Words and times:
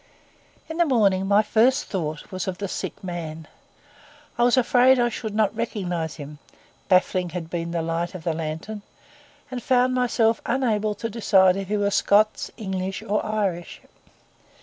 In 0.67 0.77
the 0.77 0.85
morning, 0.85 1.27
my 1.27 1.43
first 1.43 1.83
thought 1.85 2.31
was 2.31 2.47
of 2.47 2.57
the 2.57 2.67
sick 2.67 3.03
man. 3.03 3.47
I 4.35 4.41
was 4.41 4.57
afraid 4.57 4.97
I 4.97 5.09
should 5.09 5.35
not 5.35 5.55
recognise 5.55 6.15
him, 6.15 6.39
baffling 6.89 7.29
had 7.29 7.51
been 7.51 7.69
the 7.69 7.83
light 7.83 8.15
of 8.15 8.23
the 8.23 8.33
lantern; 8.33 8.81
and 9.51 9.61
found 9.61 9.93
myself 9.93 10.41
unable 10.43 10.95
to 10.95 11.07
decide 11.07 11.55
if 11.55 11.67
he 11.67 11.77
were 11.77 11.91
Scots, 11.91 12.49
English, 12.57 13.03
or 13.03 13.23
Irish. 13.23 13.79